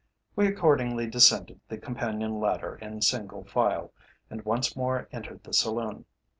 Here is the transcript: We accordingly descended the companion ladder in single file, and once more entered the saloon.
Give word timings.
We 0.35 0.47
accordingly 0.47 1.05
descended 1.05 1.59
the 1.69 1.77
companion 1.77 2.39
ladder 2.39 2.75
in 2.81 3.03
single 3.03 3.43
file, 3.43 3.93
and 4.31 4.43
once 4.43 4.75
more 4.75 5.07
entered 5.11 5.43
the 5.43 5.53
saloon. 5.53 6.05